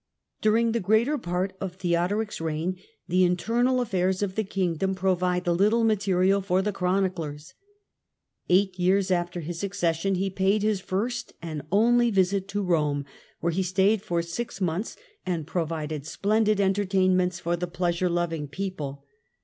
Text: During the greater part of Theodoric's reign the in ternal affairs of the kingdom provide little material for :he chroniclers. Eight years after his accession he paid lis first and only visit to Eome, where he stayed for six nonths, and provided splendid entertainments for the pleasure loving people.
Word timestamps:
During 0.41 0.71
the 0.71 0.79
greater 0.79 1.15
part 1.19 1.53
of 1.61 1.75
Theodoric's 1.75 2.41
reign 2.41 2.77
the 3.07 3.23
in 3.23 3.37
ternal 3.37 3.79
affairs 3.79 4.23
of 4.23 4.33
the 4.33 4.43
kingdom 4.43 4.95
provide 4.95 5.45
little 5.45 5.83
material 5.83 6.41
for 6.41 6.59
:he 6.63 6.71
chroniclers. 6.71 7.53
Eight 8.49 8.79
years 8.79 9.11
after 9.11 9.41
his 9.41 9.63
accession 9.63 10.15
he 10.15 10.31
paid 10.31 10.63
lis 10.63 10.79
first 10.79 11.33
and 11.39 11.61
only 11.71 12.09
visit 12.09 12.47
to 12.47 12.63
Eome, 12.63 13.05
where 13.41 13.53
he 13.53 13.61
stayed 13.61 14.01
for 14.01 14.23
six 14.23 14.57
nonths, 14.59 14.97
and 15.23 15.45
provided 15.45 16.07
splendid 16.07 16.59
entertainments 16.59 17.39
for 17.39 17.55
the 17.55 17.67
pleasure 17.67 18.09
loving 18.09 18.47
people. 18.47 19.05